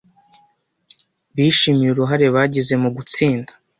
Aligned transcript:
bishimiye 1.35 1.89
uruhare 1.91 2.27
bagize 2.35 2.73
mu 2.81 2.89
gutsinda 2.95 3.51